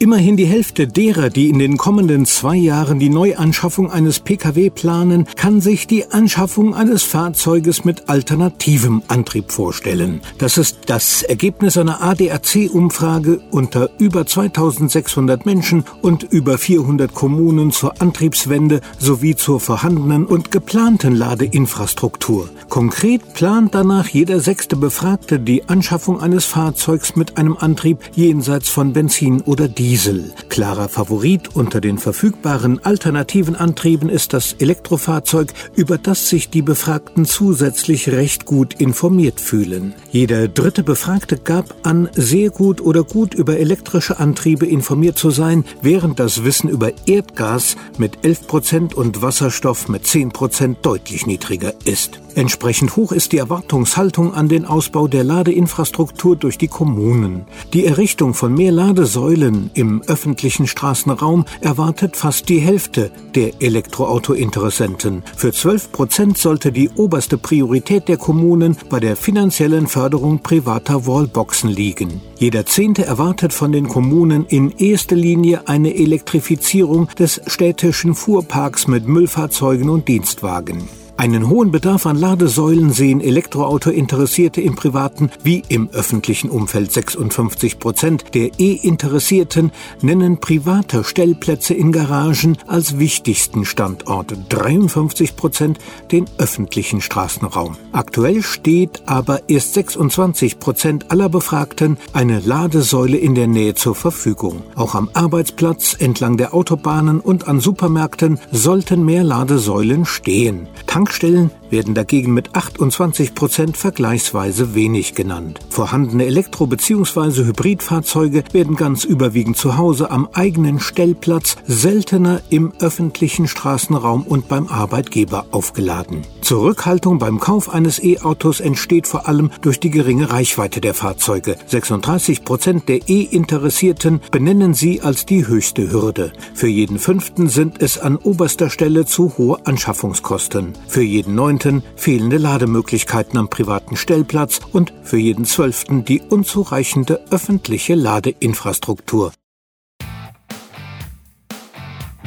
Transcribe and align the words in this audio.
Immerhin 0.00 0.36
die 0.36 0.46
Hälfte 0.46 0.86
derer, 0.86 1.28
die 1.28 1.48
in 1.48 1.58
den 1.58 1.76
kommenden 1.76 2.24
zwei 2.24 2.54
Jahren 2.54 3.00
die 3.00 3.08
Neuanschaffung 3.08 3.90
eines 3.90 4.20
Pkw 4.20 4.70
planen, 4.70 5.26
kann 5.34 5.60
sich 5.60 5.88
die 5.88 6.12
Anschaffung 6.12 6.72
eines 6.72 7.02
Fahrzeuges 7.02 7.84
mit 7.84 8.08
alternativem 8.08 9.02
Antrieb 9.08 9.50
vorstellen. 9.50 10.20
Das 10.38 10.56
ist 10.56 10.78
das 10.86 11.24
Ergebnis 11.24 11.76
einer 11.76 12.00
ADAC-Umfrage 12.00 13.40
unter 13.50 13.90
über 13.98 14.24
2600 14.24 15.44
Menschen 15.44 15.84
und 16.00 16.22
über 16.22 16.58
400 16.58 17.12
Kommunen 17.12 17.72
zur 17.72 18.00
Antriebswende 18.00 18.82
sowie 19.00 19.34
zur 19.34 19.58
vorhandenen 19.58 20.26
und 20.26 20.52
geplanten 20.52 21.16
Ladeinfrastruktur. 21.16 22.48
Konkret 22.68 23.34
plant 23.34 23.74
danach 23.74 24.06
jeder 24.06 24.38
sechste 24.38 24.76
Befragte 24.76 25.40
die 25.40 25.68
Anschaffung 25.68 26.20
eines 26.20 26.44
Fahrzeugs 26.44 27.16
mit 27.16 27.36
einem 27.36 27.56
Antrieb 27.56 27.98
jenseits 28.14 28.68
von 28.68 28.92
Benzin 28.92 29.40
oder 29.40 29.66
Diesel. 29.66 29.87
Diesel. 29.88 30.34
Klarer 30.58 30.88
Favorit 30.88 31.54
unter 31.54 31.80
den 31.80 31.98
verfügbaren 31.98 32.84
alternativen 32.84 33.54
Antrieben 33.54 34.08
ist 34.08 34.32
das 34.32 34.54
Elektrofahrzeug, 34.54 35.54
über 35.76 35.98
das 35.98 36.28
sich 36.28 36.50
die 36.50 36.62
Befragten 36.62 37.26
zusätzlich 37.26 38.08
recht 38.08 38.44
gut 38.44 38.74
informiert 38.74 39.40
fühlen. 39.40 39.94
Jeder 40.10 40.48
dritte 40.48 40.82
Befragte 40.82 41.36
gab 41.38 41.76
an, 41.86 42.08
sehr 42.12 42.50
gut 42.50 42.80
oder 42.80 43.04
gut 43.04 43.34
über 43.34 43.56
elektrische 43.60 44.18
Antriebe 44.18 44.66
informiert 44.66 45.16
zu 45.16 45.30
sein, 45.30 45.64
während 45.80 46.18
das 46.18 46.42
Wissen 46.42 46.68
über 46.68 46.90
Erdgas 47.06 47.76
mit 47.96 48.24
11 48.24 48.48
Prozent 48.48 48.94
und 48.94 49.22
Wasserstoff 49.22 49.88
mit 49.88 50.08
10 50.08 50.30
Prozent 50.30 50.78
deutlich 50.82 51.24
niedriger 51.24 51.72
ist. 51.84 52.20
Entsprechend 52.34 52.94
hoch 52.96 53.12
ist 53.12 53.32
die 53.32 53.38
Erwartungshaltung 53.38 54.32
an 54.32 54.48
den 54.48 54.64
Ausbau 54.64 55.08
der 55.08 55.24
Ladeinfrastruktur 55.24 56.36
durch 56.36 56.56
die 56.56 56.68
Kommunen. 56.68 57.46
Die 57.72 57.84
Errichtung 57.84 58.32
von 58.32 58.54
mehr 58.54 58.70
Ladesäulen 58.70 59.70
im 59.74 60.02
öffentlichen 60.06 60.47
Straßenraum 60.48 61.44
erwartet 61.60 62.16
fast 62.16 62.48
die 62.48 62.58
Hälfte 62.58 63.10
der 63.34 63.60
Elektroauto-Interessenten. 63.60 65.22
Für 65.36 65.52
12 65.52 65.92
Prozent 65.92 66.38
sollte 66.38 66.72
die 66.72 66.88
oberste 66.90 67.38
Priorität 67.38 68.08
der 68.08 68.16
Kommunen 68.16 68.76
bei 68.88 69.00
der 69.00 69.16
finanziellen 69.16 69.86
Förderung 69.86 70.40
privater 70.40 71.06
Wallboxen 71.06 71.70
liegen. 71.70 72.20
Jeder 72.38 72.66
Zehnte 72.66 73.04
erwartet 73.04 73.52
von 73.52 73.72
den 73.72 73.88
Kommunen 73.88 74.46
in 74.46 74.70
erster 74.70 75.16
Linie 75.16 75.68
eine 75.68 75.94
Elektrifizierung 75.94 77.08
des 77.18 77.40
städtischen 77.46 78.14
Fuhrparks 78.14 78.86
mit 78.86 79.06
Müllfahrzeugen 79.06 79.90
und 79.90 80.08
Dienstwagen. 80.08 80.88
Einen 81.18 81.48
hohen 81.48 81.72
Bedarf 81.72 82.06
an 82.06 82.16
Ladesäulen 82.16 82.92
sehen 82.92 83.20
Elektroauto-Interessierte 83.20 84.60
im 84.60 84.76
privaten 84.76 85.32
wie 85.42 85.64
im 85.68 85.90
öffentlichen 85.90 86.48
Umfeld. 86.48 86.92
56 86.92 87.80
Prozent 87.80 88.36
der 88.36 88.50
E-Interessierten 88.60 89.72
nennen 90.00 90.38
private 90.38 91.02
Stellplätze 91.02 91.74
in 91.74 91.90
Garagen 91.90 92.56
als 92.68 93.00
wichtigsten 93.00 93.64
Standort. 93.64 94.32
53 94.48 95.34
Prozent 95.34 95.78
den 96.12 96.26
öffentlichen 96.38 97.00
Straßenraum. 97.00 97.76
Aktuell 97.90 98.44
steht 98.44 99.02
aber 99.06 99.48
erst 99.48 99.74
26 99.74 100.60
Prozent 100.60 101.10
aller 101.10 101.28
Befragten 101.28 101.96
eine 102.12 102.38
Ladesäule 102.38 103.16
in 103.16 103.34
der 103.34 103.48
Nähe 103.48 103.74
zur 103.74 103.96
Verfügung. 103.96 104.62
Auch 104.76 104.94
am 104.94 105.10
Arbeitsplatz, 105.14 105.96
entlang 105.98 106.36
der 106.36 106.54
Autobahnen 106.54 107.18
und 107.18 107.48
an 107.48 107.58
Supermärkten 107.58 108.38
sollten 108.52 109.04
mehr 109.04 109.24
Ladesäulen 109.24 110.04
stehen. 110.04 110.68
Tank 110.86 111.07
Tankstellen 111.08 111.50
werden 111.70 111.94
dagegen 111.94 112.32
mit 112.32 112.54
28 112.54 113.34
Prozent 113.34 113.76
vergleichsweise 113.76 114.74
wenig 114.74 115.14
genannt. 115.14 115.60
Vorhandene 115.68 116.24
Elektro- 116.24 116.66
bzw. 116.66 117.44
Hybridfahrzeuge 117.44 118.44
werden 118.52 118.76
ganz 118.76 119.04
überwiegend 119.04 119.56
zu 119.56 119.76
Hause 119.76 120.10
am 120.10 120.28
eigenen 120.32 120.80
Stellplatz, 120.80 121.56
seltener 121.66 122.40
im 122.48 122.72
öffentlichen 122.80 123.46
Straßenraum 123.46 124.22
und 124.22 124.48
beim 124.48 124.68
Arbeitgeber 124.68 125.46
aufgeladen. 125.50 126.22
Zurückhaltung 126.40 127.18
beim 127.18 127.38
Kauf 127.40 127.68
eines 127.68 128.02
E-Autos 128.02 128.60
entsteht 128.60 129.06
vor 129.06 129.28
allem 129.28 129.50
durch 129.60 129.80
die 129.80 129.90
geringe 129.90 130.30
Reichweite 130.30 130.80
der 130.80 130.94
Fahrzeuge. 130.94 131.56
36 131.66 132.44
Prozent 132.44 132.88
der 132.88 133.08
E-Interessierten 133.08 134.20
benennen 134.30 134.72
sie 134.72 135.02
als 135.02 135.26
die 135.26 135.46
höchste 135.46 135.92
Hürde. 135.92 136.32
Für 136.54 136.68
jeden 136.68 136.98
fünften 136.98 137.48
sind 137.48 137.82
es 137.82 137.98
an 137.98 138.16
oberster 138.16 138.70
Stelle 138.70 139.04
zu 139.04 139.36
hohe 139.36 139.58
Anschaffungskosten. 139.66 140.72
Für 140.86 141.02
jeden 141.02 141.34
neunten 141.34 141.57
fehlende 141.96 142.36
Lademöglichkeiten 142.38 143.38
am 143.38 143.48
privaten 143.48 143.96
Stellplatz 143.96 144.60
und 144.72 144.92
für 145.02 145.18
jeden 145.18 145.44
zwölften 145.44 146.04
die 146.04 146.20
unzureichende 146.20 147.20
öffentliche 147.30 147.94
Ladeinfrastruktur. 147.94 149.32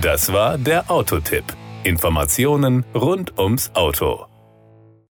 Das 0.00 0.32
war 0.32 0.56
der 0.56 0.90
Autotipp. 0.90 1.44
Informationen 1.84 2.84
rund 2.94 3.38
ums 3.38 3.70
Auto. 3.74 4.29